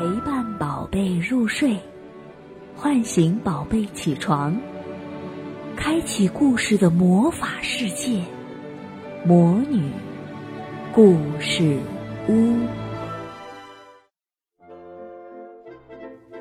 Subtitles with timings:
[0.00, 1.78] 陪伴宝贝入睡，
[2.74, 4.56] 唤醒宝贝起床，
[5.76, 8.22] 开启故事的魔法世界——
[9.26, 9.90] 魔女
[10.90, 11.78] 故事
[12.30, 12.56] 屋。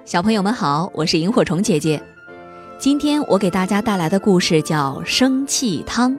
[0.06, 2.02] 小朋友们好，我是萤火虫姐姐。
[2.78, 6.14] 今天我给大家带来的故事叫《生气汤》。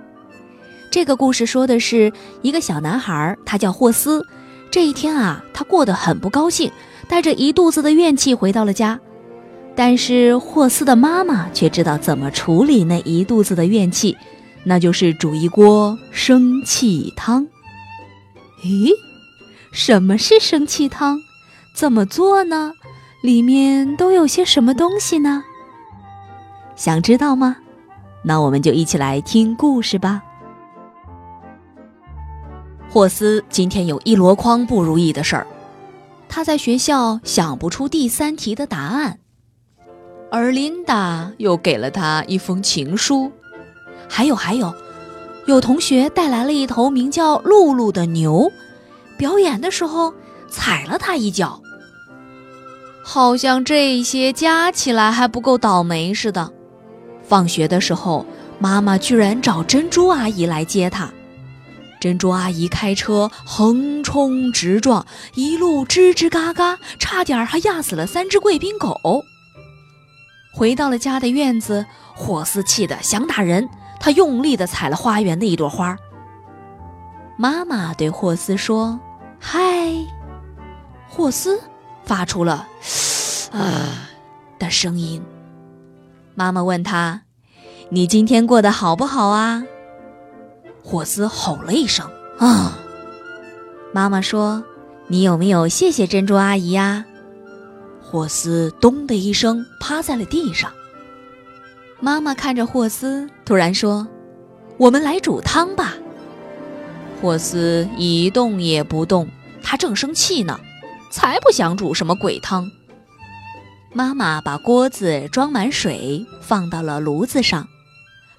[0.91, 4.23] 这个故事说的是一个小男孩，他叫霍斯。
[4.71, 6.71] 这一天啊，他过得很不高兴，
[7.11, 8.99] 带着一肚子的怨气回到了家。
[9.75, 14.17] 但是霍斯的妈妈却知道怎么处理那一肚子的怨气，
[14.63, 17.47] 那就是煮一锅生气汤。
[18.63, 18.91] 咦，
[19.73, 21.19] 什么是生气汤？
[21.75, 22.73] 怎么做呢？
[23.23, 25.43] 里面都有些什么东西呢？
[26.77, 27.57] 想知道吗？
[28.23, 30.23] 那我们就一起来听故事吧。
[32.89, 35.47] 霍斯今天有一箩筐不如意的事儿，
[36.31, 39.19] 他在学校想不出第三题的答案，
[40.31, 43.33] 而琳达又给了他一封情书，
[44.09, 44.73] 还有还有，
[45.47, 48.51] 有同学带来了一头名叫露露的牛，
[49.19, 50.15] 表演的时候
[50.49, 51.61] 踩了他一脚，
[53.03, 56.53] 好像这些加起来还不够倒霉似的。
[57.25, 58.25] 放学的时候，
[58.61, 61.13] 妈妈居然找珍珠阿姨来接他。
[62.01, 69.23] 珍珠阿姨开车横冲直撞，一路吱吱嘎嘎，差点还压死了三只贵宾狗。
[70.53, 73.69] 回到了家的院子，霍斯气得想打人，
[74.01, 75.97] 他用力地踩了花园的一朵花。
[77.37, 78.99] 妈妈对霍斯说
[79.39, 79.61] ：“嗨。”
[81.09, 81.61] 霍斯
[82.05, 82.67] 发出了
[83.53, 84.09] “啊”
[84.59, 85.23] 的声音。
[86.35, 87.23] 妈妈问他
[87.91, 89.65] ：“你今天过得好不好啊？”
[90.83, 92.79] 霍斯吼了一声：“啊！”
[93.93, 94.65] 妈妈说
[95.09, 97.05] ：“你有没有谢谢珍珠阿姨呀？”
[98.03, 100.73] 霍斯咚的一声趴在了地上。
[102.01, 104.07] 妈妈看着霍斯，突然说
[104.79, 105.95] ：“我们来煮汤吧。”
[107.21, 109.29] 霍斯一动也不动，
[109.63, 110.59] 他正生气呢，
[111.13, 112.71] 才不想煮什么鬼汤。
[113.93, 117.69] 妈妈把锅子装满水，放到了炉子上，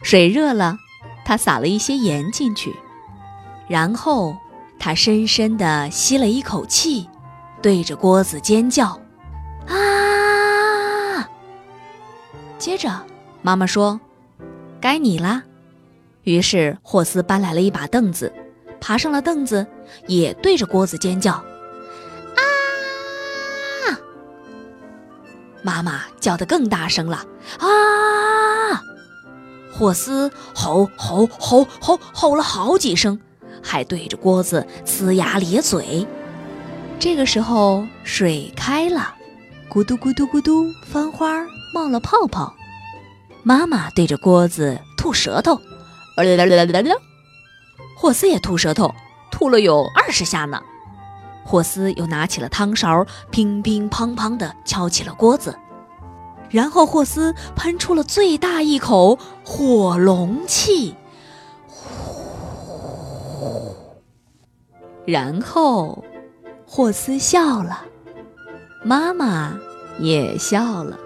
[0.01, 0.77] 水热了。
[1.31, 2.75] 他撒了一些盐进去，
[3.69, 4.35] 然后
[4.77, 7.07] 他深深地吸了一口气，
[7.61, 8.99] 对着锅子尖叫
[9.65, 11.25] ：“啊！”
[12.59, 13.05] 接着，
[13.41, 13.97] 妈妈说
[14.81, 15.41] ：“该你啦。”
[16.23, 18.33] 于是霍斯搬来了一把凳子，
[18.81, 19.65] 爬上了凳子，
[20.07, 21.31] 也对着锅子尖叫
[22.35, 23.95] ：“啊！”
[25.63, 27.25] 妈妈叫得更大声了
[27.57, 27.67] ：“啊！”
[29.81, 33.19] 霍斯吼吼吼吼吼了好几声，
[33.63, 36.05] 还对着锅子呲牙咧嘴。
[36.99, 39.15] 这个时候水开了，
[39.71, 41.43] 咕嘟咕嘟咕嘟，翻花
[41.73, 42.53] 冒了泡泡。
[43.41, 45.59] 妈妈对着锅子吐舌头，
[47.97, 48.93] 霍斯也吐舌头，
[49.31, 50.61] 吐了有二十下呢。
[51.43, 55.57] 霍斯又拿起了汤勺，乒乒乓乓地敲起了锅子。
[56.51, 60.95] 然后霍斯喷出了最大一口火龙气，
[61.67, 63.75] 呼！
[65.05, 66.03] 然后
[66.65, 67.85] 霍斯笑了，
[68.83, 69.57] 妈妈
[69.97, 70.99] 也笑了。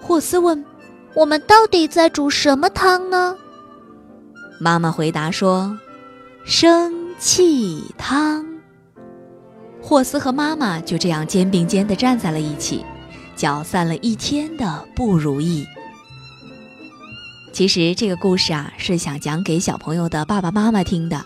[0.00, 0.64] 霍斯问
[1.14, 3.36] ：“我们到底在煮什么汤呢？”
[4.60, 5.78] 妈妈回答说
[6.44, 8.46] ：“生气汤。”
[9.80, 12.84] 霍斯和妈妈就这样肩并肩地站在了一起。
[13.38, 15.64] 搅散了一天的不如意。
[17.52, 21.24] 其实这个故事啊，是想讲给小朋友的爸爸妈妈听的。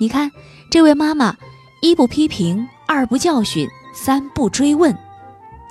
[0.00, 0.32] 你看，
[0.68, 1.36] 这位妈妈
[1.80, 4.92] 一不批评，二不教训，三不追问。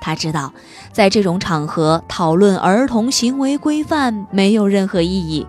[0.00, 0.50] 她知道，
[0.92, 5.46] 在这种场合讨论儿童行为规范没有任何意义，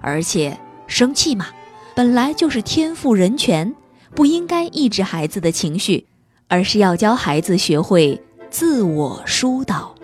[0.00, 0.58] 而且
[0.88, 1.46] 生气嘛，
[1.94, 3.72] 本来就是天赋人权，
[4.12, 6.06] 不应该抑制孩子的情绪，
[6.48, 8.20] 而是要教孩子学会。
[8.50, 9.94] 自我疏导。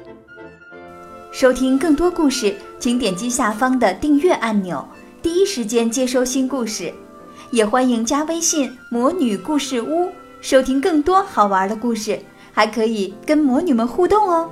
[1.32, 4.86] 收听更多故事，请点击下方的订阅按钮，
[5.22, 6.92] 第一时间接收新故事。
[7.50, 10.10] 也欢迎加微信“魔女故事屋”，
[10.42, 12.20] 收听更多好玩的故事，
[12.52, 14.50] 还可以跟魔女们互动哦。